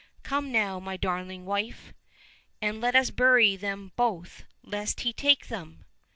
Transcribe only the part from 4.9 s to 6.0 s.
he take them